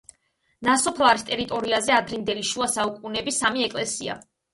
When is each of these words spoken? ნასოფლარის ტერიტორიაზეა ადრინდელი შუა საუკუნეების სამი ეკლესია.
ნასოფლარის 0.67 1.25
ტერიტორიაზეა 1.27 1.99
ადრინდელი 2.03 2.45
შუა 2.53 2.69
საუკუნეების 2.77 3.39
სამი 3.43 3.67
ეკლესია. 3.67 4.17